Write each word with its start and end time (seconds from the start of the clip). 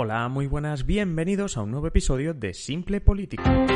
Hola, 0.00 0.28
muy 0.28 0.46
buenas, 0.46 0.86
bienvenidos 0.86 1.56
a 1.56 1.62
un 1.62 1.72
nuevo 1.72 1.88
episodio 1.88 2.32
de 2.32 2.54
Simple 2.54 3.00
Política. 3.00 3.66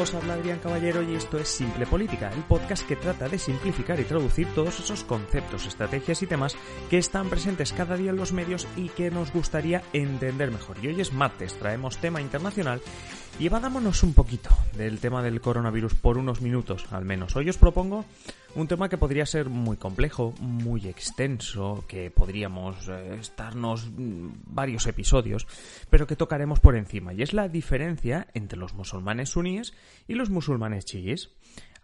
Os 0.00 0.14
habla 0.14 0.34
Adrián 0.34 0.60
Caballero 0.60 1.02
y 1.02 1.16
esto 1.16 1.36
es 1.36 1.48
Simple 1.48 1.84
Política, 1.84 2.30
el 2.32 2.44
podcast 2.44 2.86
que 2.86 2.94
trata 2.94 3.28
de 3.28 3.40
simplificar 3.40 3.98
y 3.98 4.04
traducir 4.04 4.46
todos 4.54 4.78
esos 4.78 5.02
conceptos, 5.02 5.66
estrategias 5.66 6.22
y 6.22 6.28
temas 6.28 6.56
que 6.88 6.98
están 6.98 7.28
presentes 7.28 7.72
cada 7.72 7.96
día 7.96 8.10
en 8.10 8.16
los 8.18 8.32
medios 8.32 8.68
y 8.76 8.90
que 8.90 9.10
nos 9.10 9.32
gustaría 9.32 9.82
entender 9.92 10.52
mejor. 10.52 10.76
Y 10.80 10.86
hoy 10.86 11.00
es 11.00 11.12
martes, 11.12 11.58
traemos 11.58 11.98
tema 11.98 12.20
internacional 12.20 12.80
y 13.40 13.46
evadámonos 13.46 14.04
un 14.04 14.14
poquito 14.14 14.50
del 14.76 15.00
tema 15.00 15.24
del 15.24 15.40
coronavirus 15.40 15.94
por 15.94 16.18
unos 16.18 16.40
minutos 16.40 16.86
al 16.92 17.04
menos. 17.04 17.34
Hoy 17.34 17.48
os 17.50 17.58
propongo 17.58 18.04
un 18.54 18.66
tema 18.66 18.88
que 18.88 18.98
podría 18.98 19.26
ser 19.26 19.48
muy 19.48 19.76
complejo, 19.76 20.34
muy 20.40 20.88
extenso, 20.88 21.84
que 21.86 22.10
podríamos 22.10 22.88
eh, 22.88 23.18
estarnos 23.20 23.90
mm, 23.90 24.28
varios 24.46 24.86
episodios, 24.86 25.46
pero 25.90 26.06
que 26.06 26.16
tocaremos 26.16 26.60
por 26.60 26.76
encima, 26.76 27.12
y 27.12 27.22
es 27.22 27.32
la 27.32 27.48
diferencia 27.48 28.26
entre 28.34 28.58
los 28.58 28.74
musulmanes 28.74 29.30
suníes 29.30 29.74
y 30.06 30.14
los 30.14 30.30
musulmanes 30.30 30.84
chiíes. 30.84 31.30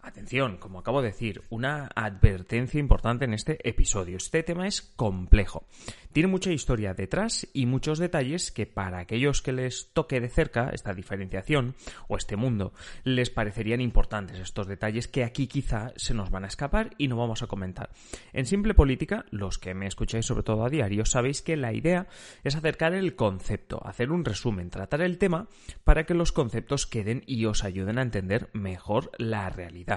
Atención, 0.04 0.58
como 0.58 0.80
acabo 0.80 1.00
de 1.00 1.08
decir, 1.08 1.40
una 1.48 1.88
advertencia 1.94 2.78
importante 2.78 3.24
en 3.24 3.32
este 3.32 3.66
episodio. 3.66 4.18
Este 4.18 4.42
tema 4.42 4.66
es 4.66 4.82
complejo. 4.82 5.64
Tiene 6.12 6.28
mucha 6.28 6.52
historia 6.52 6.92
detrás 6.92 7.48
y 7.54 7.64
muchos 7.64 7.98
detalles 7.98 8.52
que 8.52 8.66
para 8.66 8.98
aquellos 8.98 9.40
que 9.40 9.52
les 9.52 9.92
toque 9.94 10.20
de 10.20 10.28
cerca 10.28 10.68
esta 10.74 10.92
diferenciación 10.92 11.74
o 12.06 12.18
este 12.18 12.36
mundo 12.36 12.74
les 13.02 13.30
parecerían 13.30 13.80
importantes 13.80 14.38
estos 14.38 14.66
detalles 14.66 15.08
que 15.08 15.24
aquí 15.24 15.46
quizá 15.46 15.92
se 15.96 16.12
nos 16.12 16.30
van 16.30 16.44
a 16.44 16.48
escapar 16.48 16.90
y 16.98 17.08
no 17.08 17.16
vamos 17.16 17.42
a 17.42 17.46
comentar. 17.46 17.88
En 18.34 18.44
simple 18.44 18.74
política, 18.74 19.24
los 19.30 19.58
que 19.58 19.72
me 19.72 19.86
escucháis 19.86 20.26
sobre 20.26 20.44
todo 20.44 20.66
a 20.66 20.70
diario, 20.70 21.06
sabéis 21.06 21.40
que 21.40 21.56
la 21.56 21.72
idea 21.72 22.08
es 22.44 22.54
acercar 22.54 22.92
el 22.92 23.16
concepto, 23.16 23.84
hacer 23.84 24.12
un 24.12 24.24
resumen, 24.24 24.68
tratar 24.68 25.00
el 25.00 25.16
tema 25.16 25.48
para 25.82 26.04
que 26.04 26.14
los 26.14 26.30
conceptos 26.30 26.86
queden 26.86 27.22
y 27.26 27.46
os 27.46 27.64
ayuden 27.64 27.98
a 27.98 28.02
entender 28.02 28.50
mejor 28.52 29.10
la 29.18 29.48
realidad. 29.48 29.93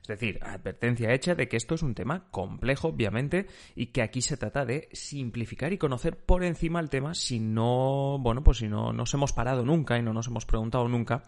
Es 0.00 0.08
decir, 0.08 0.38
advertencia 0.42 1.12
hecha 1.12 1.34
de 1.34 1.48
que 1.48 1.56
esto 1.56 1.74
es 1.74 1.82
un 1.82 1.94
tema 1.94 2.28
complejo, 2.30 2.88
obviamente, 2.88 3.46
y 3.74 3.86
que 3.86 4.02
aquí 4.02 4.22
se 4.22 4.36
trata 4.36 4.64
de 4.64 4.88
simplificar 4.92 5.72
y 5.72 5.78
conocer 5.78 6.16
por 6.16 6.44
encima 6.44 6.80
el 6.80 6.90
tema 6.90 7.14
si 7.14 7.40
no, 7.40 8.18
bueno, 8.20 8.42
pues 8.42 8.58
si 8.58 8.68
no 8.68 8.92
nos 8.92 9.12
hemos 9.14 9.32
parado 9.32 9.64
nunca 9.64 9.98
y 9.98 10.02
no 10.02 10.12
nos 10.12 10.26
hemos 10.26 10.46
preguntado 10.46 10.88
nunca 10.88 11.22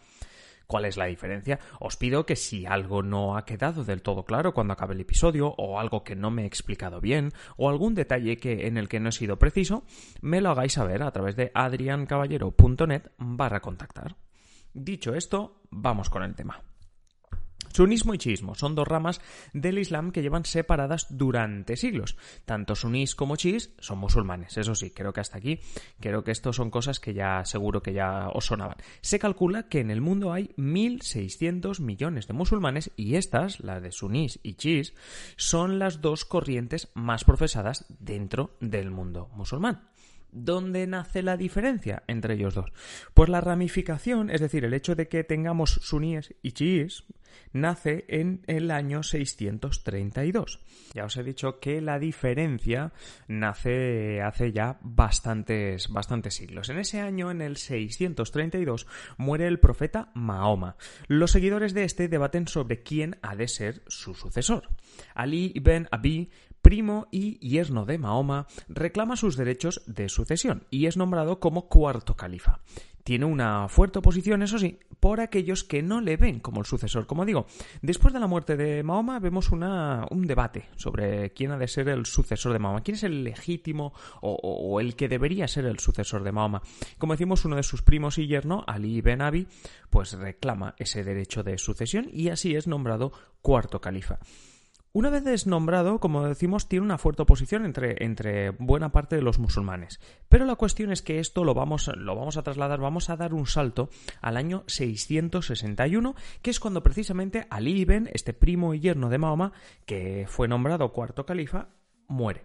cuál 0.67 0.85
es 0.85 0.97
la 0.97 1.07
diferencia. 1.07 1.59
Os 1.81 1.97
pido 1.97 2.27
que 2.27 2.37
si 2.37 2.67
algo 2.67 3.03
no 3.03 3.37
ha 3.37 3.45
quedado 3.45 3.85
del 3.85 4.03
todo 4.03 4.25
claro 4.25 4.53
cuando 4.53 4.73
acabe 4.73 4.95
el 4.95 5.01
episodio, 5.01 5.55
o 5.57 5.79
algo 5.79 6.05
que 6.05 6.17
no 6.17 6.31
me 6.31 6.43
he 6.43 6.47
explicado 6.47 7.01
bien, 7.01 7.33
o 7.57 7.69
algún 7.69 7.95
detalle 7.95 8.37
que, 8.37 8.67
en 8.67 8.77
el 8.77 8.89
que 8.89 9.01
no 9.01 9.09
he 9.09 9.13
sido 9.13 9.39
preciso, 9.39 9.85
me 10.21 10.41
lo 10.41 10.51
hagáis 10.51 10.75
saber 10.75 11.03
a 11.03 11.13
través 11.13 11.37
de 11.37 11.51
adriancaballero.net 11.55 13.11
barra 13.19 13.61
contactar. 13.61 14.17
Dicho 14.75 15.15
esto, 15.15 15.63
vamos 15.71 16.11
con 16.11 16.23
el 16.23 16.35
tema. 16.35 16.63
Sunismo 17.77 18.15
y 18.15 18.19
chiismo 18.19 18.55
son 18.55 18.75
dos 18.75 18.89
ramas 18.89 19.21
del 19.53 19.79
Islam 19.79 20.11
que 20.11 20.23
llevan 20.23 20.47
separadas 20.47 21.09
durante 21.11 21.77
siglos. 21.77 22.17
Tanto 22.47 22.75
sunís 22.75 23.15
como 23.15 23.37
chiís 23.37 23.75
son 23.81 23.99
musulmanes, 23.99 24.57
eso 24.57 24.75
sí, 24.75 24.93
creo 24.93 25.13
que 25.13 25.21
hasta 25.21 25.37
aquí, 25.37 25.61
creo 26.01 26.25
que 26.25 26.31
esto 26.31 26.55
son 26.55 26.71
cosas 26.71 27.01
que 27.01 27.13
ya 27.13 27.45
seguro 27.45 27.83
que 27.83 27.93
ya 27.93 28.31
os 28.33 28.47
sonaban. 28.47 28.79
Se 29.03 29.19
calcula 29.19 29.69
que 29.69 29.81
en 29.81 29.91
el 29.91 30.01
mundo 30.01 30.33
hay 30.33 30.55
1.600 30.57 31.81
millones 31.81 32.27
de 32.27 32.33
musulmanes 32.33 32.93
y 32.97 33.17
estas, 33.17 33.61
las 33.61 33.83
de 33.83 33.93
sunís 33.93 34.41
y 34.43 34.55
chiís, 34.55 34.95
son 35.37 35.79
las 35.79 36.01
dos 36.01 36.25
corrientes 36.25 36.91
más 36.95 37.25
profesadas 37.25 37.85
dentro 37.99 38.57
del 38.59 38.91
mundo 38.91 39.29
musulmán. 39.35 39.91
¿Dónde 40.33 40.87
nace 40.87 41.23
la 41.23 41.37
diferencia 41.37 42.03
entre 42.07 42.35
ellos 42.35 42.55
dos? 42.55 42.71
Pues 43.15 43.31
la 43.31 43.41
ramificación, 43.41 44.29
es 44.29 44.41
decir, 44.41 44.65
el 44.65 44.75
hecho 44.75 44.95
de 44.95 45.09
que 45.09 45.25
tengamos 45.25 45.81
suníes 45.83 46.35
y 46.43 46.53
chiíes, 46.53 47.05
nace 47.53 48.05
en 48.09 48.43
el 48.47 48.71
año 48.71 49.03
632. 49.03 50.61
Ya 50.95 51.05
os 51.05 51.17
he 51.17 51.23
dicho 51.23 51.61
que 51.61 51.81
la 51.81 51.99
diferencia 51.99 52.93
nace 53.29 54.23
hace 54.23 54.53
ya 54.53 54.79
bastantes, 54.83 55.89
bastantes 55.89 56.35
siglos. 56.35 56.69
En 56.69 56.79
ese 56.79 57.01
año, 57.01 57.31
en 57.31 57.43
el 57.43 57.57
632, 57.57 58.87
muere 59.17 59.47
el 59.47 59.59
profeta 59.59 60.11
Mahoma. 60.15 60.77
Los 61.09 61.33
seguidores 61.33 61.75
de 61.75 61.85
este 61.85 62.09
debaten 62.09 62.49
sobre 62.49 62.83
quién 62.83 63.19
ha 63.23 63.37
de 63.37 63.49
ser 63.49 63.83
su 63.87 64.15
sucesor. 64.15 64.69
Ali 65.15 65.53
ibn 65.55 65.89
Abi 65.91 66.31
primo 66.67 67.07
y 67.13 67.39
yerno 67.49 67.85
de 67.85 67.97
Mahoma, 67.97 68.49
reclama 68.69 69.15
sus 69.15 69.37
derechos 69.37 69.83
de 69.87 70.09
sucesión 70.09 70.67
y 70.69 70.87
es 70.87 70.97
nombrado 70.97 71.39
como 71.39 71.69
cuarto 71.69 72.17
califa. 72.17 72.59
Tiene 73.07 73.25
una 73.25 73.69
fuerte 73.69 74.01
oposición, 74.01 74.43
eso 74.43 74.59
sí, 74.59 74.81
por 74.99 75.21
aquellos 75.21 75.63
que 75.63 75.81
no 75.81 76.01
le 76.01 76.17
ven 76.17 76.41
como 76.41 76.59
el 76.59 76.67
sucesor. 76.67 77.07
Como 77.07 77.25
digo, 77.25 77.47
después 77.81 78.13
de 78.13 78.19
la 78.19 78.27
muerte 78.27 78.57
de 78.57 78.83
Mahoma 78.83 79.21
vemos 79.21 79.53
una, 79.53 80.05
un 80.11 80.27
debate 80.27 80.71
sobre 80.75 81.31
quién 81.31 81.53
ha 81.53 81.57
de 81.57 81.69
ser 81.69 81.89
el 81.89 82.05
sucesor 82.05 82.53
de 82.53 82.59
Mahoma, 82.59 82.83
quién 82.83 82.97
es 82.97 83.05
el 83.05 83.23
legítimo 83.23 83.93
o, 84.23 84.33
o, 84.33 84.81
el 84.81 84.97
que 84.97 85.07
debería 85.07 85.47
ser 85.47 85.67
el 85.67 85.79
sucesor 85.79 86.25
de 86.25 86.33
Mahoma. 86.33 86.63
Como 86.99 87.13
decimos, 87.13 87.45
uno 87.45 87.55
de 87.55 87.63
sus 87.63 87.81
primos 87.81 88.19
y 88.19 88.27
yerno, 88.27 88.65
Ali 88.67 89.01
Ben 89.03 89.23
Abi, 89.23 89.47
pues 89.89 90.15
reclama 90.15 90.75
ese 90.77 91.05
derecho 91.05 91.45
de 91.45 91.59
sucesión 91.59 92.09
y 92.13 92.31
así 92.31 92.57
es 92.57 92.67
nombrado 92.67 93.13
cuarto 93.41 93.81
califa. 93.81 94.19
Una 94.97 95.11
vez 95.11 95.25
desnombrado, 95.25 96.01
como 96.01 96.27
decimos, 96.27 96.71
tiene 96.71 96.87
una 96.87 96.97
fuerte 96.97 97.21
oposición 97.21 97.67
entre, 97.67 98.51
buena 98.53 98.93
parte 98.93 99.15
de 99.15 99.21
los 99.21 99.39
musulmanes. 99.39 100.01
Pero 100.31 100.47
la 100.47 100.55
cuestión 100.55 100.91
es 100.91 101.03
que 101.03 101.19
esto 101.19 101.45
lo 101.45 101.53
vamos, 101.53 101.91
lo 101.95 102.17
vamos 102.17 102.39
a 102.39 102.43
trasladar, 102.43 102.81
vamos 102.81 103.11
a 103.11 103.17
dar 103.19 103.35
un 103.35 103.47
salto 103.47 103.91
al 104.23 104.39
año 104.39 104.65
661, 104.69 106.15
que 106.41 106.49
es 106.49 106.59
cuando 106.61 106.83
precisamente 106.83 107.47
Ali 107.51 107.79
ibn, 107.79 108.09
este 108.15 108.33
primo 108.33 108.73
y 108.73 108.81
yerno 108.81 109.11
de 109.11 109.19
Mahoma, 109.19 109.53
que 109.85 110.25
fue 110.31 110.49
nombrado 110.49 110.91
cuarto 110.95 111.27
califa, 111.27 111.69
muere. 112.09 112.45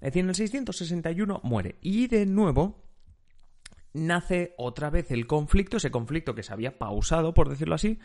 Es 0.00 0.06
decir, 0.06 0.24
en 0.24 0.30
el 0.30 0.34
661 0.34 1.40
muere. 1.44 1.76
Y 1.82 2.08
de 2.08 2.26
nuevo, 2.26 2.82
nace 3.92 4.54
otra 4.58 4.90
vez 4.90 5.12
el 5.12 5.28
conflicto, 5.28 5.76
ese 5.76 5.92
conflicto 5.92 6.34
que 6.34 6.42
se 6.42 6.52
había 6.52 6.80
pausado, 6.80 7.32
por 7.32 7.48
decirlo 7.48 7.76
así, 7.76 8.00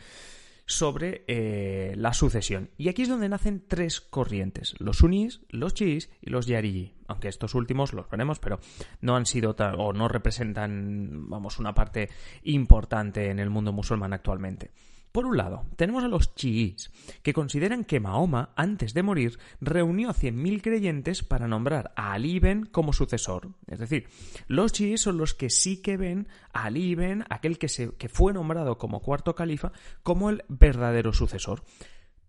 sobre 0.67 1.23
eh, 1.27 1.93
la 1.95 2.13
sucesión. 2.13 2.69
Y 2.77 2.89
aquí 2.89 3.01
es 3.01 3.09
donde 3.09 3.29
nacen 3.29 3.63
tres 3.67 4.01
corrientes, 4.01 4.75
los 4.79 4.97
sunís, 4.97 5.41
los 5.49 5.73
chiís 5.73 6.11
y 6.21 6.29
los 6.29 6.45
yariji. 6.45 6.93
Aunque 7.07 7.29
estos 7.29 7.55
últimos 7.55 7.93
los 7.93 8.09
veremos, 8.09 8.37
pero 8.39 8.59
no 9.01 9.15
han 9.15 9.25
sido 9.25 9.55
o 9.57 9.93
no 9.93 10.09
representan, 10.09 11.29
vamos, 11.29 11.57
una 11.57 11.73
parte 11.73 12.09
importante 12.43 13.29
en 13.29 13.39
el 13.39 13.49
mundo 13.49 13.71
musulmán 13.71 14.11
actualmente. 14.11 14.71
Por 15.17 15.25
un 15.25 15.35
lado, 15.35 15.65
tenemos 15.77 16.03
a 16.03 16.07
los 16.07 16.35
chiíes, 16.35 16.91
que 17.23 17.33
consideran 17.33 17.85
que 17.85 17.99
Mahoma, 17.99 18.53
antes 18.55 18.93
de 18.93 19.01
morir, 19.01 19.39
reunió 19.59 20.11
a 20.11 20.13
100.000 20.13 20.61
creyentes 20.61 21.23
para 21.23 21.47
nombrar 21.47 21.91
a 21.95 22.13
Ali 22.13 22.35
ibn 22.35 22.67
como 22.67 22.93
sucesor. 22.93 23.55
Es 23.65 23.79
decir, 23.79 24.07
los 24.45 24.73
chiíes 24.73 25.01
son 25.01 25.17
los 25.17 25.33
que 25.33 25.49
sí 25.49 25.81
que 25.81 25.97
ven 25.97 26.27
a 26.53 26.65
Ali 26.65 26.95
aquel 27.29 27.57
que 27.57 28.09
fue 28.09 28.31
nombrado 28.31 28.77
como 28.77 29.01
cuarto 29.01 29.33
califa, 29.33 29.71
como 30.03 30.29
el 30.29 30.43
verdadero 30.49 31.11
sucesor. 31.13 31.63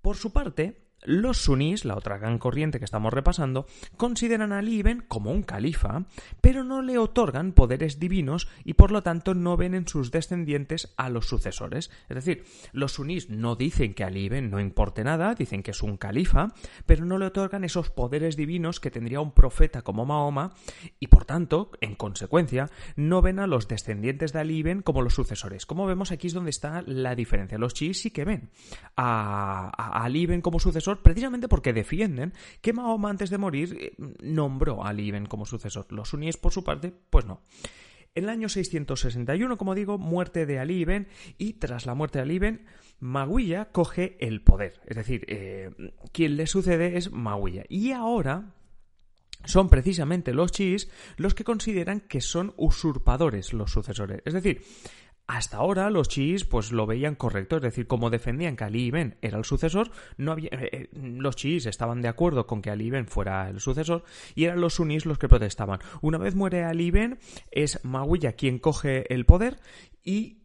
Por 0.01 0.17
su 0.17 0.33
parte, 0.33 0.88
los 1.05 1.39
sunís, 1.39 1.85
la 1.85 1.97
otra 1.97 2.19
gran 2.19 2.39
corriente 2.39 2.79
que 2.79 2.85
estamos 2.85 3.13
repasando, 3.13 3.67
consideran 3.97 4.53
a 4.53 4.59
Ali 4.59 4.79
ibn 4.79 5.05
como 5.07 5.31
un 5.31 5.43
califa, 5.43 6.05
pero 6.41 6.65
no 6.65 6.83
le 6.83 6.99
otorgan 6.99 7.53
poderes 7.53 7.99
divinos 7.99 8.49
y 8.65 8.75
por 8.75 8.91
lo 8.91 9.03
tanto 9.03 9.35
no 9.35 9.57
ven 9.57 9.75
en 9.75 9.87
sus 9.87 10.11
descendientes 10.11 10.93
a 10.97 11.09
los 11.09 11.27
sucesores. 11.29 11.91
Es 12.09 12.17
decir, 12.17 12.45
los 12.73 12.93
sunís 12.93 13.31
no 13.31 13.55
dicen 13.55 13.95
que 13.95 14.05
Ali 14.05 14.25
ibn 14.25 14.51
no 14.51 14.61
importe 14.61 15.05
nada, 15.05 15.35
dicen 15.35 15.63
que 15.63 15.71
es 15.71 15.83
un 15.83 15.97
califa, 15.97 16.49
pero 16.87 17.05
no 17.05 17.19
le 17.19 17.27
otorgan 17.27 17.65
esos 17.65 17.91
poderes 17.91 18.37
divinos 18.37 18.81
que 18.81 18.91
tendría 18.91 19.21
un 19.21 19.33
profeta 19.33 19.83
como 19.83 20.05
Mahoma 20.05 20.55
y 20.99 21.07
por 21.07 21.25
tanto, 21.25 21.71
en 21.81 21.95
consecuencia, 21.95 22.71
no 22.97 23.23
ven 23.23 23.39
a 23.39 23.47
los 23.47 23.69
descendientes 23.69 24.33
de 24.33 24.41
Ali 24.41 24.59
ibn 24.59 24.83
como 24.83 25.03
los 25.03 25.15
sucesores. 25.15 25.67
Como 25.67 25.87
vemos 25.87 26.11
aquí 26.11 26.27
es 26.27 26.33
donde 26.33 26.51
está 26.51 26.83
la 26.87 27.15
diferencia. 27.15 27.59
Los 27.59 27.75
chiíes 27.75 28.01
sí 28.01 28.11
que 28.11 28.25
ven 28.25 28.51
a, 28.97 29.71
a 29.77 30.05
Ali 30.05 30.23
ibn 30.23 30.41
como 30.41 30.59
sucesor 30.59 30.88
precisamente 30.97 31.49
porque 31.49 31.73
defienden 31.73 32.33
que 32.61 32.73
Mahoma 32.73 33.11
antes 33.11 33.31
de 33.31 33.39
morir 33.39 33.77
eh, 33.79 33.95
nombró 34.21 34.85
a 34.85 34.89
Ali 34.89 35.07
ibn 35.07 35.27
como 35.27 35.47
sucesor. 35.47 35.87
Los 35.93 36.09
suníes, 36.09 36.37
por 36.37 36.53
su 36.53 36.65
parte, 36.65 36.93
pues 37.11 37.27
no. 37.27 37.43
En 38.15 38.25
el 38.25 38.31
año 38.31 38.49
661, 38.49 39.59
como 39.59 39.75
digo, 39.75 39.99
muerte 39.99 40.47
de 40.47 40.59
Ali 40.59 40.81
ibn 40.81 41.07
y 41.37 41.55
tras 41.55 41.87
la 41.87 41.95
muerte 41.95 42.19
de 42.19 42.23
Ali 42.23 42.35
ibn, 42.35 42.67
Maguilla 42.99 43.67
coge 43.67 44.17
el 44.21 44.43
poder. 44.43 44.81
Es 44.87 44.97
decir, 44.97 45.25
eh, 45.29 45.71
quien 46.13 46.37
le 46.37 46.47
sucede 46.47 46.97
es 46.97 47.13
Maguilla. 47.13 47.65
Y 47.69 47.93
ahora 47.93 48.55
son 49.45 49.69
precisamente 49.69 50.33
los 50.35 50.51
chiís 50.51 50.91
los 51.17 51.35
que 51.35 51.45
consideran 51.45 52.01
que 52.01 52.21
son 52.21 52.55
usurpadores 52.57 53.53
los 53.53 53.71
sucesores. 53.71 54.21
Es 54.25 54.35
decir, 54.35 54.63
Hasta 55.29 55.59
ahora 55.59 55.91
los 55.91 56.09
chiíes 56.09 56.47
pues 56.47 56.73
lo 56.73 56.87
veían 56.87 57.15
correcto, 57.15 57.57
es 57.57 57.63
decir, 57.63 57.87
como 57.87 58.09
defendían 58.09 58.57
que 58.57 58.65
Ali 58.65 58.87
ibn 58.87 59.17
era 59.21 59.37
el 59.37 59.45
sucesor, 59.45 59.91
no 60.17 60.33
había, 60.33 60.49
eh, 60.53 60.71
eh, 60.73 60.89
los 60.95 61.37
chiíes 61.37 61.67
estaban 61.67 62.01
de 62.01 62.09
acuerdo 62.09 62.47
con 62.47 62.63
que 62.63 62.71
Ali 62.71 62.87
ibn 62.87 63.07
fuera 63.07 63.51
el 63.51 63.61
sucesor 63.61 64.05
y 64.35 64.45
eran 64.45 64.63
los 64.63 64.77
sunís 64.77 65.05
los 65.05 65.19
que 65.19 65.29
protestaban. 65.29 65.81
Una 66.01 66.17
vez 66.17 66.35
muere 66.35 66.65
Ali 66.65 66.87
ibn 66.87 67.19
es 67.51 67.85
Mawiya 67.85 68.33
quien 68.33 68.59
coge 68.59 69.13
el 69.13 69.27
poder 69.27 69.61
y 70.03 70.39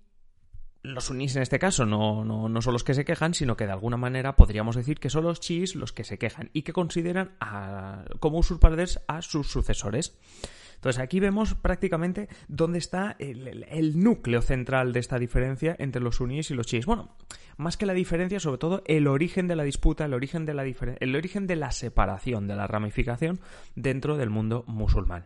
los 0.82 1.06
sunís 1.06 1.34
en 1.38 1.44
este 1.44 1.60
caso 1.60 1.86
no, 1.86 2.26
no, 2.26 2.50
no, 2.50 2.62
son 2.62 2.74
los 2.74 2.84
que 2.84 2.94
se 2.94 3.06
quejan, 3.06 3.34
sino 3.34 3.56
que 3.56 3.66
de 3.66 3.72
alguna 3.72 3.96
manera 3.96 4.36
podríamos 4.36 4.76
decir 4.76 5.00
que 5.00 5.10
son 5.10 5.24
los 5.24 5.40
chiíes 5.40 5.76
los 5.76 5.94
que 5.94 6.04
se 6.04 6.18
quejan 6.18 6.50
y 6.52 6.64
que 6.64 6.74
consideran 6.74 7.38
a, 7.40 8.04
como 8.20 8.38
usurpadores 8.38 9.00
a 9.08 9.22
sus 9.22 9.48
sucesores. 9.50 10.20
Entonces 10.84 11.02
aquí 11.02 11.22
vemos 11.22 11.56
prácticamente 11.56 12.28
dónde 12.50 12.78
está 12.78 13.16
el, 13.18 14.04
núcleo 14.04 14.42
central 14.42 14.92
de 14.92 15.00
esta 15.00 15.18
diferencia 15.18 15.78
entre 15.80 16.02
los 16.02 16.18
suníes 16.18 16.52
y 16.52 16.56
los 16.56 16.68
chiíes. 16.68 16.86
Bueno, 16.86 17.16
más 17.56 17.78
que 17.78 17.86
la 17.86 17.94
diferencia, 17.94 18.42
sobre 18.42 18.58
todo 18.58 18.84
el 18.86 19.08
origen 19.08 19.48
de 19.48 19.56
la 19.56 19.64
disputa, 19.64 20.04
el 20.04 20.14
origen 20.14 20.46
de 20.46 20.54
la, 20.54 20.66
el 20.66 21.16
origen 21.16 21.48
de 21.48 21.56
la 21.56 21.72
separación, 21.72 22.50
de 22.50 22.58
la 22.58 22.68
ramificación 22.68 23.40
dentro 23.78 24.18
del 24.18 24.30
mundo 24.30 24.66
musulmán. 24.68 25.26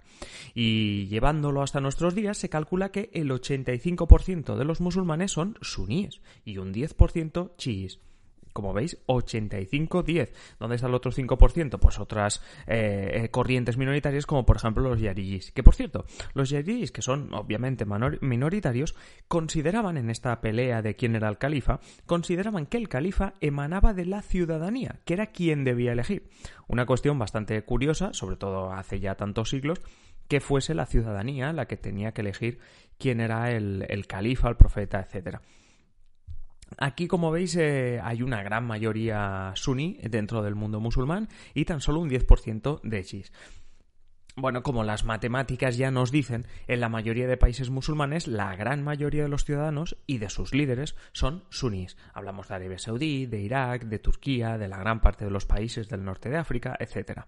Y 0.54 1.08
llevándolo 1.08 1.64
hasta 1.64 1.82
nuestros 1.82 2.14
días, 2.14 2.38
se 2.38 2.50
calcula 2.50 2.92
que 2.92 3.10
el 3.14 3.32
85% 3.32 4.58
de 4.58 4.64
los 4.64 4.80
musulmanes 4.80 5.32
son 5.32 5.58
suníes 5.62 6.22
y 6.46 6.60
un 6.60 6.72
10% 6.72 7.56
chiíes 7.58 8.00
como 8.58 8.74
veis, 8.74 8.98
85-10. 9.06 10.32
¿Dónde 10.60 10.78
está 10.78 10.88
el 10.88 10.96
otro 10.96 11.12
5%? 11.12 11.78
Pues 11.78 12.00
otras 12.00 12.42
eh, 12.66 13.12
eh, 13.14 13.30
corrientes 13.30 13.78
minoritarias, 13.78 14.26
como 14.26 14.48
por 14.48 14.56
ejemplo 14.56 14.82
los 14.82 15.00
yariyis. 15.00 15.52
Que 15.52 15.62
por 15.62 15.76
cierto, 15.76 16.06
los 16.34 16.50
yariyis, 16.50 16.92
que 16.92 17.04
son 17.04 17.36
obviamente 17.36 17.86
minoritarios, 17.86 18.96
consideraban 19.28 19.96
en 19.98 20.10
esta 20.10 20.42
pelea 20.42 20.82
de 20.82 20.96
quién 20.96 21.16
era 21.16 21.30
el 21.30 21.38
califa, 21.38 21.82
consideraban 22.08 22.66
que 22.66 22.78
el 22.78 22.90
califa 22.90 23.36
emanaba 23.42 23.94
de 23.94 24.06
la 24.08 24.24
ciudadanía, 24.24 25.02
que 25.06 25.14
era 25.14 25.28
quien 25.28 25.64
debía 25.64 25.92
elegir. 25.92 26.28
Una 26.66 26.88
cuestión 26.88 27.20
bastante 27.20 27.62
curiosa, 27.62 28.12
sobre 28.14 28.38
todo 28.38 28.74
hace 28.74 29.00
ya 29.00 29.14
tantos 29.14 29.52
siglos, 29.52 29.82
que 30.28 30.40
fuese 30.40 30.74
la 30.74 30.88
ciudadanía 30.88 31.54
la 31.54 31.68
que 31.68 31.78
tenía 31.78 32.12
que 32.12 32.22
elegir 32.22 32.58
quién 32.98 33.20
era 33.20 33.52
el, 33.52 33.86
el 33.88 34.08
califa, 34.08 34.50
el 34.50 34.56
profeta, 34.56 35.00
etcétera. 35.00 35.44
Aquí, 36.78 37.08
como 37.08 37.32
veis, 37.32 37.56
eh, 37.56 38.00
hay 38.04 38.22
una 38.22 38.44
gran 38.44 38.66
mayoría 38.66 39.52
suní 39.56 39.98
dentro 40.04 40.44
del 40.44 40.54
mundo 40.54 40.80
musulmán 40.80 41.28
y 41.56 41.66
tan 41.66 41.82
solo 41.82 42.00
un 42.00 42.10
10% 42.10 42.82
de 42.84 43.04
chiíes. 43.04 43.34
Bueno, 44.40 44.62
como 44.62 44.84
las 44.84 45.04
matemáticas 45.04 45.78
ya 45.78 45.90
nos 45.90 46.12
dicen, 46.12 46.46
en 46.68 46.80
la 46.80 46.90
mayoría 46.90 47.26
de 47.26 47.38
países 47.38 47.72
musulmanes 47.72 48.28
la 48.28 48.56
gran 48.56 48.84
mayoría 48.84 49.24
de 49.24 49.30
los 49.30 49.46
ciudadanos 49.46 49.98
y 50.06 50.20
de 50.20 50.30
sus 50.30 50.54
líderes 50.54 50.96
son 51.12 51.44
suníes. 51.50 51.98
Hablamos 52.14 52.48
de 52.48 52.54
Arabia 52.54 52.78
Saudí, 52.78 53.26
de 53.26 53.42
Irak, 53.42 53.86
de 53.86 53.98
Turquía, 53.98 54.60
de 54.60 54.68
la 54.68 54.78
gran 54.78 55.02
parte 55.02 55.26
de 55.26 55.32
los 55.32 55.48
países 55.48 55.90
del 55.90 56.04
norte 56.04 56.30
de 56.30 56.38
África, 56.38 56.78
etc. 56.80 57.22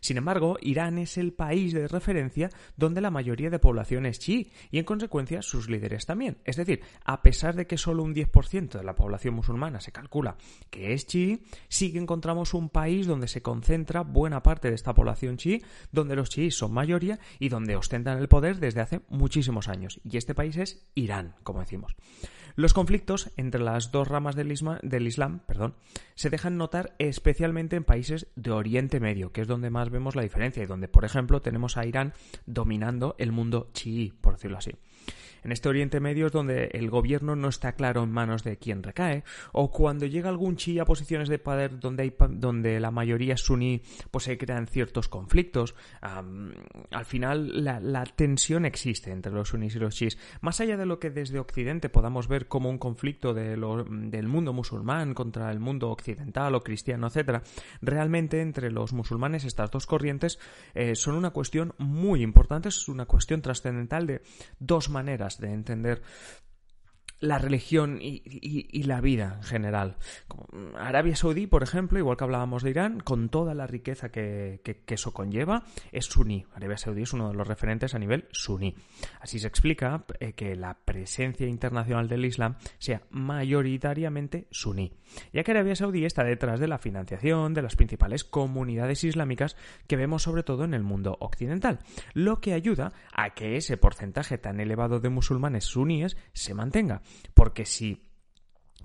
Sin 0.00 0.18
embargo, 0.18 0.58
Irán 0.60 0.98
es 0.98 1.16
el 1.16 1.32
país 1.32 1.72
de 1.72 1.88
referencia 1.88 2.50
donde 2.76 3.00
la 3.00 3.10
mayoría 3.10 3.48
de 3.48 3.58
población 3.58 4.04
es 4.04 4.18
chií 4.18 4.52
y 4.70 4.78
en 4.78 4.84
consecuencia 4.84 5.40
sus 5.40 5.70
líderes 5.70 6.04
también. 6.04 6.42
Es 6.44 6.56
decir, 6.56 6.82
a 7.06 7.22
pesar 7.22 7.56
de 7.56 7.66
que 7.66 7.78
solo 7.78 8.02
un 8.02 8.14
10% 8.14 8.72
de 8.72 8.84
la 8.84 8.94
población 8.94 9.32
musulmana 9.32 9.80
se 9.80 9.92
calcula 9.92 10.36
que 10.68 10.92
es 10.92 11.06
chií, 11.06 11.42
sí 11.68 11.90
que 11.90 11.98
encontramos 11.98 12.52
un 12.52 12.68
país 12.68 13.06
donde 13.06 13.28
se 13.28 13.40
concentra 13.40 14.02
buena 14.02 14.42
parte 14.42 14.68
de 14.68 14.74
esta 14.74 14.92
población 14.92 15.38
chií, 15.38 15.64
donde 15.90 16.16
los 16.16 16.28
chiíes 16.28 16.49
son 16.50 16.72
mayoría 16.72 17.18
y 17.38 17.48
donde 17.48 17.76
ostentan 17.76 18.18
el 18.18 18.28
poder 18.28 18.58
desde 18.58 18.80
hace 18.80 19.00
muchísimos 19.08 19.68
años. 19.68 20.00
Y 20.04 20.16
este 20.16 20.34
país 20.34 20.56
es 20.56 20.86
Irán, 20.94 21.34
como 21.42 21.60
decimos. 21.60 21.94
Los 22.56 22.74
conflictos 22.74 23.30
entre 23.36 23.60
las 23.60 23.92
dos 23.92 24.08
ramas 24.08 24.34
del, 24.36 24.50
Islam 24.50 25.40
perdón, 25.46 25.76
se 26.14 26.30
dejan 26.30 26.56
notar 26.56 26.94
especialmente 26.98 27.76
en 27.76 27.84
países 27.84 28.26
de 28.36 28.50
Oriente 28.50 29.00
Medio, 29.00 29.32
que 29.32 29.42
es 29.42 29.48
donde 29.48 29.70
más 29.70 29.90
vemos 29.90 30.16
la 30.16 30.22
diferencia 30.22 30.62
y 30.62 30.66
donde, 30.66 30.88
por 30.88 31.04
ejemplo, 31.04 31.40
tenemos 31.40 31.76
a 31.76 31.86
Irán 31.86 32.12
dominando 32.46 33.14
el 33.18 33.32
mundo 33.32 33.70
chií, 33.72 34.12
por 34.20 34.34
decirlo 34.34 34.58
así. 34.58 34.72
En 35.42 35.52
este 35.52 35.68
Oriente 35.68 36.00
Medio 36.00 36.26
es 36.26 36.32
donde 36.32 36.66
el 36.72 36.90
gobierno 36.90 37.36
no 37.36 37.48
está 37.48 37.72
claro 37.72 38.02
en 38.02 38.10
manos 38.10 38.44
de 38.44 38.56
quién 38.56 38.82
recae, 38.82 39.24
o 39.52 39.70
cuando 39.70 40.06
llega 40.06 40.28
algún 40.28 40.56
chi 40.56 40.78
a 40.78 40.84
posiciones 40.84 41.28
de 41.28 41.38
poder 41.38 41.80
donde, 41.80 42.02
hay, 42.02 42.14
donde 42.30 42.80
la 42.80 42.90
mayoría 42.90 43.36
suní, 43.36 43.82
pues 44.10 44.24
se 44.24 44.38
crean 44.38 44.66
ciertos 44.66 45.08
conflictos. 45.08 45.74
al 46.00 47.04
final, 47.04 47.64
la, 47.64 48.04
tensión 48.04 48.64
existe 48.64 49.12
entre 49.12 49.32
los 49.32 49.48
sunís 49.48 49.76
y 49.76 49.78
los 49.78 49.94
chiíes. 49.94 50.18
Más 50.40 50.60
allá 50.60 50.76
de 50.76 50.86
lo 50.86 50.98
que 50.98 51.10
desde 51.10 51.38
Occidente 51.38 51.88
podamos 51.88 52.28
ver 52.28 52.48
como 52.48 52.68
un 52.68 52.78
conflicto 52.78 53.34
de 53.34 53.50
del 53.50 54.28
mundo 54.28 54.52
musulmán 54.52 55.14
contra 55.14 55.50
el 55.50 55.60
mundo 55.60 55.90
occidental 55.90 56.54
o 56.54 56.62
cristiano, 56.62 57.06
etcétera, 57.06 57.42
realmente 57.82 58.40
entre 58.40 58.70
los 58.70 58.92
musulmanes 58.92 59.44
estas 59.44 59.70
dos 59.70 59.86
corrientes 59.86 60.38
eh, 60.74 60.94
son 60.94 61.14
una 61.14 61.30
cuestión 61.30 61.74
muy 61.78 62.22
importante, 62.22 62.68
es 62.68 62.88
una 62.88 63.06
cuestión 63.06 63.42
trascendental 63.42 64.06
de 64.06 64.22
dos 64.58 64.89
maneras 64.90 65.38
de 65.38 65.52
entender 65.52 66.02
la 67.20 67.38
religión 67.38 67.98
y, 68.00 68.82
la 68.82 69.00
vida 69.00 69.34
en 69.36 69.42
general. 69.42 69.96
Arabia 70.76 71.14
Saudí, 71.14 71.46
por 71.46 71.62
ejemplo, 71.62 71.98
igual 71.98 72.16
que 72.16 72.24
hablábamos 72.24 72.62
de 72.62 72.70
Irán, 72.70 73.00
con 73.00 73.28
toda 73.28 73.54
la 73.54 73.66
riqueza 73.66 74.08
que, 74.10 74.60
eso 74.86 75.12
conlleva, 75.12 75.64
es 75.92 76.06
suní. 76.06 76.46
Arabia 76.54 76.78
Saudí 76.78 77.02
es 77.02 77.12
uno 77.12 77.28
de 77.28 77.34
los 77.34 77.46
referentes 77.46 77.94
a 77.94 77.98
nivel 77.98 78.26
suní. 78.32 78.74
Así 79.20 79.38
se 79.38 79.46
explica 79.46 80.04
eh, 80.18 80.32
que 80.32 80.56
la 80.56 80.78
presencia 80.84 81.46
internacional 81.46 82.08
del 82.08 82.24
Islam 82.24 82.56
sea 82.78 83.02
mayoritariamente 83.10 84.46
suní, 84.50 84.92
ya 85.32 85.44
que 85.44 85.50
Arabia 85.50 85.76
Saudí 85.76 86.04
está 86.04 86.24
detrás 86.24 86.58
de 86.58 86.68
la 86.68 86.78
financiación 86.78 87.54
de 87.54 87.62
las 87.62 87.76
principales 87.76 88.24
comunidades 88.24 89.04
islámicas 89.04 89.56
que 89.86 89.96
vemos 89.96 90.22
sobre 90.22 90.42
todo 90.42 90.64
en 90.64 90.74
el 90.74 90.82
mundo 90.82 91.16
occidental, 91.20 91.80
lo 92.14 92.40
que 92.40 92.54
ayuda 92.54 92.92
a 93.12 93.34
que 93.34 93.56
ese 93.56 93.76
porcentaje 93.76 94.38
tan 94.38 94.58
elevado 94.58 95.00
de 95.00 95.10
musulmanes 95.10 95.64
suníes 95.64 96.16
se 96.32 96.54
mantenga 96.54 97.02
porque 97.34 97.64
si 97.66 98.10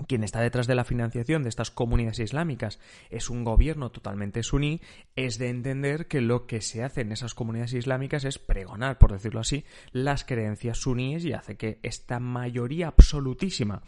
quien 0.08 0.24
está 0.24 0.42
detrás 0.42 0.68
de 0.68 0.76
la 0.76 0.84
financiación 0.84 1.44
de 1.44 1.50
estas 1.50 1.72
comunidades 1.72 2.20
islámicas 2.20 2.80
es 3.10 3.30
un 3.30 3.44
gobierno 3.44 3.92
totalmente 3.92 4.44
suní, 4.44 4.82
es 5.16 5.38
de 5.38 5.50
entender 5.50 6.08
que 6.08 6.22
lo 6.22 6.48
que 6.48 6.62
se 6.62 6.84
hace 6.84 7.02
en 7.02 7.12
esas 7.12 7.34
comunidades 7.34 7.74
islámicas 7.74 8.26
es 8.26 8.38
pregonar, 8.38 8.98
por 8.98 9.14
decirlo 9.14 9.40
así, 9.40 9.64
las 9.92 10.26
creencias 10.26 10.80
suníes 10.80 11.24
y 11.24 11.34
hace 11.34 11.56
que 11.56 11.80
esta 11.82 12.20
mayoría 12.20 12.88
absolutísima 12.88 13.84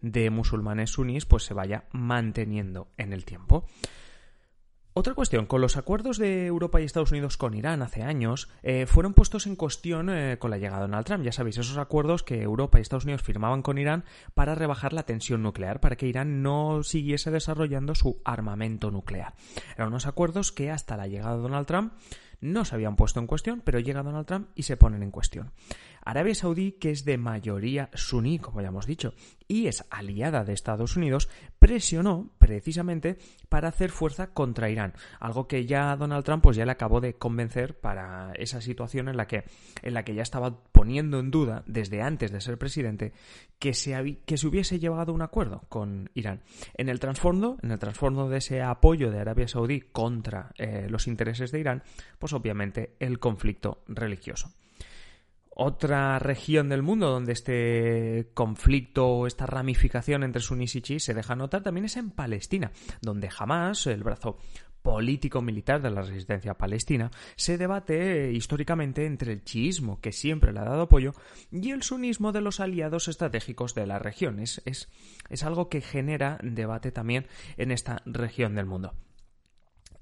de 0.00 0.30
musulmanes 0.30 0.90
suníes 0.90 1.26
pues 1.26 1.42
se 1.42 1.54
vaya 1.54 1.84
manteniendo 1.90 2.88
en 2.96 3.12
el 3.12 3.24
tiempo. 3.24 3.66
Otra 4.98 5.14
cuestión, 5.14 5.46
con 5.46 5.60
los 5.60 5.76
acuerdos 5.76 6.18
de 6.18 6.46
Europa 6.46 6.80
y 6.80 6.84
Estados 6.84 7.12
Unidos 7.12 7.36
con 7.36 7.54
Irán 7.54 7.82
hace 7.82 8.02
años, 8.02 8.48
eh, 8.64 8.84
fueron 8.86 9.14
puestos 9.14 9.46
en 9.46 9.54
cuestión 9.54 10.10
eh, 10.10 10.38
con 10.40 10.50
la 10.50 10.58
llegada 10.58 10.78
de 10.78 10.88
Donald 10.88 11.06
Trump. 11.06 11.22
Ya 11.24 11.30
sabéis, 11.30 11.56
esos 11.56 11.78
acuerdos 11.78 12.24
que 12.24 12.42
Europa 12.42 12.78
y 12.78 12.82
Estados 12.82 13.04
Unidos 13.04 13.22
firmaban 13.22 13.62
con 13.62 13.78
Irán 13.78 14.02
para 14.34 14.56
rebajar 14.56 14.92
la 14.92 15.04
tensión 15.04 15.40
nuclear, 15.40 15.78
para 15.78 15.94
que 15.94 16.08
Irán 16.08 16.42
no 16.42 16.82
siguiese 16.82 17.30
desarrollando 17.30 17.94
su 17.94 18.20
armamento 18.24 18.90
nuclear. 18.90 19.34
Eran 19.76 19.90
unos 19.90 20.06
acuerdos 20.06 20.50
que 20.50 20.72
hasta 20.72 20.96
la 20.96 21.06
llegada 21.06 21.36
de 21.36 21.42
Donald 21.42 21.68
Trump 21.68 21.92
no 22.40 22.64
se 22.64 22.74
habían 22.74 22.96
puesto 22.96 23.20
en 23.20 23.28
cuestión, 23.28 23.62
pero 23.64 23.78
llega 23.78 24.02
Donald 24.02 24.26
Trump 24.26 24.48
y 24.56 24.64
se 24.64 24.76
ponen 24.76 25.04
en 25.04 25.12
cuestión. 25.12 25.52
Arabia 26.08 26.34
Saudí, 26.34 26.72
que 26.72 26.90
es 26.90 27.04
de 27.04 27.18
mayoría 27.18 27.90
suní, 27.92 28.38
como 28.38 28.62
ya 28.62 28.68
hemos 28.68 28.86
dicho, 28.86 29.12
y 29.46 29.66
es 29.66 29.84
aliada 29.90 30.42
de 30.42 30.54
Estados 30.54 30.96
Unidos, 30.96 31.28
presionó 31.58 32.30
precisamente 32.38 33.18
para 33.50 33.68
hacer 33.68 33.90
fuerza 33.90 34.28
contra 34.28 34.70
Irán, 34.70 34.94
algo 35.20 35.46
que 35.46 35.66
ya 35.66 35.94
Donald 35.96 36.24
Trump 36.24 36.42
pues 36.42 36.56
ya 36.56 36.64
le 36.64 36.72
acabó 36.72 37.02
de 37.02 37.18
convencer 37.18 37.78
para 37.78 38.32
esa 38.36 38.62
situación 38.62 39.10
en 39.10 39.18
la 39.18 39.26
que 39.26 39.44
en 39.82 39.92
la 39.92 40.02
que 40.02 40.14
ya 40.14 40.22
estaba 40.22 40.64
poniendo 40.72 41.18
en 41.18 41.30
duda 41.30 41.62
desde 41.66 42.00
antes 42.00 42.32
de 42.32 42.40
ser 42.40 42.56
presidente 42.56 43.12
que 43.58 43.74
se, 43.74 44.22
que 44.24 44.38
se 44.38 44.46
hubiese 44.46 44.78
llevado 44.78 45.12
un 45.12 45.20
acuerdo 45.20 45.64
con 45.68 46.08
Irán. 46.14 46.40
En 46.72 46.88
el 46.88 47.00
trasfondo, 47.00 47.58
en 47.62 47.70
el 47.70 47.78
trasfondo 47.78 48.30
de 48.30 48.38
ese 48.38 48.62
apoyo 48.62 49.10
de 49.10 49.20
Arabia 49.20 49.46
Saudí 49.46 49.82
contra 49.82 50.52
eh, 50.56 50.86
los 50.88 51.06
intereses 51.06 51.52
de 51.52 51.60
Irán, 51.60 51.82
pues 52.18 52.32
obviamente 52.32 52.96
el 52.98 53.18
conflicto 53.18 53.82
religioso. 53.88 54.50
Otra 55.60 56.20
región 56.20 56.68
del 56.68 56.84
mundo 56.84 57.10
donde 57.10 57.32
este 57.32 58.30
conflicto 58.32 59.08
o 59.08 59.26
esta 59.26 59.44
ramificación 59.44 60.22
entre 60.22 60.40
sunís 60.40 60.76
y 60.76 60.82
chiíes 60.82 61.02
se 61.02 61.14
deja 61.14 61.34
notar 61.34 61.64
también 61.64 61.86
es 61.86 61.96
en 61.96 62.12
Palestina, 62.12 62.70
donde 63.02 63.28
jamás 63.28 63.88
el 63.88 64.04
brazo 64.04 64.38
político-militar 64.82 65.82
de 65.82 65.90
la 65.90 66.02
resistencia 66.02 66.54
palestina 66.54 67.10
se 67.34 67.58
debate 67.58 68.30
históricamente 68.30 69.04
entre 69.04 69.32
el 69.32 69.42
chiismo, 69.42 70.00
que 70.00 70.12
siempre 70.12 70.52
le 70.52 70.60
ha 70.60 70.64
dado 70.64 70.82
apoyo, 70.82 71.12
y 71.50 71.72
el 71.72 71.82
sunismo 71.82 72.30
de 72.30 72.40
los 72.40 72.60
aliados 72.60 73.08
estratégicos 73.08 73.74
de 73.74 73.86
la 73.88 73.98
región. 73.98 74.38
Es, 74.38 74.62
es 74.64 75.42
algo 75.42 75.68
que 75.68 75.80
genera 75.80 76.38
debate 76.40 76.92
también 76.92 77.26
en 77.56 77.72
esta 77.72 78.00
región 78.06 78.54
del 78.54 78.66
mundo. 78.66 78.94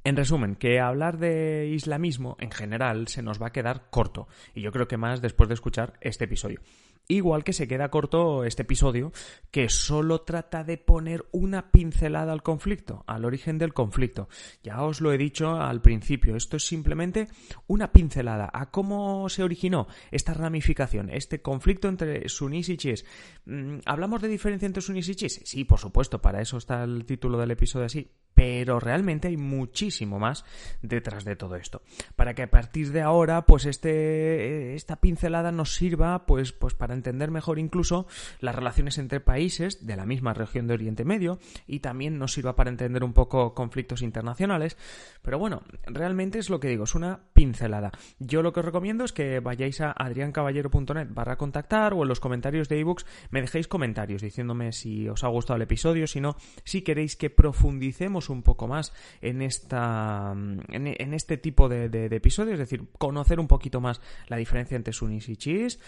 En 0.07 0.15
resumen, 0.15 0.55
que 0.55 0.79
hablar 0.79 1.19
de 1.19 1.67
islamismo 1.67 2.37
en 2.39 2.53
general 2.53 3.09
se 3.09 3.23
nos 3.23 3.43
va 3.43 3.49
a 3.49 3.53
quedar 3.53 3.91
corto, 3.91 4.29
y 4.55 4.61
yo 4.61 4.71
creo 4.71 4.87
que 4.87 4.97
más 4.97 5.21
después 5.21 5.49
de 5.49 5.55
escuchar 5.55 5.95
este 6.01 6.27
episodio. 6.27 6.61
Igual 7.09 7.45
que 7.45 7.53
se 7.53 7.69
queda 7.69 7.89
corto 7.89 8.45
este 8.45 8.63
episodio, 8.63 9.13
que 9.53 9.69
solo 9.69 10.23
trata 10.23 10.65
de 10.65 10.77
poner 10.77 11.25
una 11.31 11.71
pincelada 11.71 12.33
al 12.33 12.43
conflicto, 12.43 13.05
al 13.07 13.25
origen 13.25 13.59
del 13.59 13.75
conflicto. 13.75 14.29
Ya 14.65 14.83
os 14.83 15.01
lo 15.01 15.13
he 15.13 15.19
dicho 15.19 15.61
al 15.61 15.81
principio, 15.83 16.35
esto 16.35 16.57
es 16.57 16.67
simplemente 16.67 17.29
una 17.69 17.93
pincelada 17.93 18.51
a 18.53 18.73
cómo 18.73 19.29
se 19.29 19.45
originó 19.45 19.87
esta 20.11 20.35
ramificación, 20.35 21.09
este 21.11 21.43
conflicto 21.43 21.87
entre 21.89 22.29
sunís 22.29 22.69
y 22.71 22.77
chiíes. 22.77 23.05
Mm, 23.45 23.79
¿Hablamos 23.85 24.21
de 24.21 24.29
diferencia 24.29 24.67
entre 24.67 24.83
sunís 24.83 25.09
y 25.09 25.15
chiíes? 25.15 25.43
Sí, 25.45 25.65
por 25.65 25.79
supuesto, 25.79 26.21
para 26.21 26.41
eso 26.41 26.57
está 26.57 26.83
el 26.83 27.05
título 27.05 27.39
del 27.39 27.53
episodio 27.53 27.87
así, 27.87 28.11
pero 28.37 28.81
realmente 28.81 29.29
hay 29.29 29.39
muchísimo 29.39 30.19
más 30.19 30.45
detrás 30.83 31.25
de 31.25 31.37
todo 31.37 31.57
esto. 31.57 31.83
Para 32.17 32.35
que 32.35 32.43
a 32.43 32.51
partir 32.51 32.93
de 32.93 33.01
ahora, 33.01 33.47
pues 33.47 33.65
este, 33.65 34.75
esta 34.75 34.97
pincelada 34.97 35.53
nos 35.53 35.75
sirva, 35.75 36.27
pues, 36.27 36.53
pues 36.53 36.75
para 36.75 36.96
entender 36.97 37.31
mejor 37.31 37.59
incluso 37.59 38.07
las 38.41 38.55
relaciones 38.55 38.99
entre 38.99 39.21
países 39.21 39.87
de 39.87 39.97
la 39.97 40.07
misma 40.07 40.35
región 40.35 40.67
de 40.67 40.75
Oriente 40.75 41.05
Medio 41.05 41.39
y 41.67 41.81
también 41.81 42.19
nos 42.19 42.33
sirva 42.33 42.57
para 42.57 42.71
entender 42.71 43.05
un 43.05 43.13
poco 43.13 43.55
conflictos 43.55 44.03
internacionales. 44.03 44.77
Pero 45.23 45.39
bueno, 45.39 45.63
realmente 45.87 46.39
es 46.39 46.51
lo 46.51 46.61
que 46.61 46.69
digo, 46.69 46.85
es 46.85 46.95
una 46.95 47.21
pincelada. 47.33 47.93
Yo 48.19 48.43
lo 48.43 48.53
que 48.53 48.61
os 48.61 48.67
recomiendo 48.67 49.05
es 49.05 49.13
que 49.13 49.41
vayáis 49.41 49.81
a 49.81 49.93
adriancaballero.net 49.93 51.09
barra 51.11 51.37
contactar 51.37 51.95
o 51.95 52.03
en 52.03 52.09
los 52.09 52.21
comentarios 52.21 52.69
de 52.69 52.81
ebooks 52.81 53.07
me 53.31 53.41
dejéis 53.41 53.69
comentarios 53.69 54.23
diciéndome 54.23 54.73
si 54.73 55.09
os 55.09 55.25
ha 55.25 55.29
gustado 55.29 55.57
el 55.57 55.63
episodio, 55.63 56.07
si 56.07 56.21
no, 56.21 56.37
si 56.65 56.83
queréis 56.83 57.17
que 57.17 57.31
profundicemos 57.31 58.31
un 58.31 58.43
poco 58.43 58.69
más 58.69 58.93
en 59.21 59.43
esta 59.43 60.35
en, 60.69 61.15
este 61.15 61.37
tipo 61.37 61.69
de, 61.69 62.07
episodios, 62.07 62.55
es 62.55 62.59
decir, 62.59 62.87
conocer 62.99 63.41
un 63.41 63.49
poquito 63.49 63.81
más 63.81 64.01
la 64.29 64.37
diferencia 64.37 64.77
entre 64.77 64.93
sunnis 64.93 65.29
y 65.29 65.37
chiíes. 65.37 65.81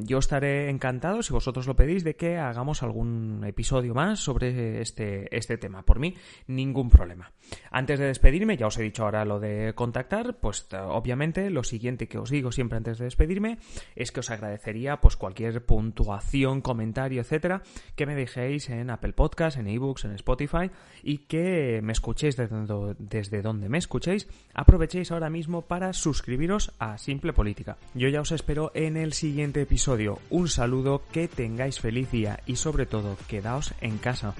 yo 0.00 0.13
estaré 0.18 0.70
encantado, 0.70 1.22
si 1.22 1.32
vosotros 1.32 1.66
lo 1.66 1.76
pedís, 1.76 2.04
de 2.04 2.16
que 2.16 2.38
hagamos 2.38 2.82
algún 2.82 3.42
episodio 3.46 3.94
más 3.94 4.20
sobre 4.20 4.80
este, 4.80 5.34
este 5.36 5.58
tema. 5.58 5.84
Por 5.84 5.98
mí, 5.98 6.16
ningún 6.46 6.90
problema. 6.90 7.32
Antes 7.70 7.98
de 7.98 8.06
despedirme, 8.06 8.56
ya 8.56 8.66
os 8.66 8.78
he 8.78 8.82
dicho 8.82 9.04
ahora 9.04 9.24
lo 9.24 9.40
de 9.40 9.72
contactar, 9.74 10.36
pues 10.40 10.66
obviamente 10.72 11.50
lo 11.50 11.64
siguiente 11.64 12.08
que 12.08 12.18
os 12.18 12.30
digo 12.30 12.52
siempre 12.52 12.78
antes 12.78 12.98
de 12.98 13.04
despedirme 13.04 13.58
es 13.96 14.12
que 14.12 14.20
os 14.20 14.30
agradecería 14.30 15.00
pues 15.00 15.16
cualquier 15.16 15.64
puntuación, 15.64 16.60
comentario, 16.60 17.20
etcétera, 17.20 17.62
que 17.96 18.06
me 18.06 18.14
dejéis 18.14 18.70
en 18.70 18.90
Apple 18.90 19.12
Podcast, 19.12 19.58
en 19.58 19.68
eBooks, 19.68 20.04
en 20.04 20.12
Spotify 20.12 20.70
y 21.02 21.18
que 21.18 21.80
me 21.82 21.92
escuchéis 21.92 22.36
desde, 22.36 22.56
desde 22.98 23.42
donde 23.42 23.68
me 23.68 23.78
escuchéis, 23.78 24.28
aprovechéis 24.54 25.10
ahora 25.12 25.30
mismo 25.30 25.62
para 25.62 25.92
suscribiros 25.92 26.72
a 26.78 26.98
Simple 26.98 27.32
Política. 27.32 27.76
Yo 27.94 28.08
ya 28.08 28.20
os 28.20 28.32
espero 28.32 28.72
en 28.74 28.96
el 28.96 29.12
siguiente 29.12 29.60
Un 30.30 30.48
saludo, 30.48 31.02
que 31.12 31.28
tengáis 31.28 31.80
feliz 31.80 32.10
día 32.10 32.40
y 32.46 32.56
sobre 32.56 32.86
todo, 32.86 33.16
quedaos 33.28 33.74
en 33.80 33.98
casa. 33.98 34.34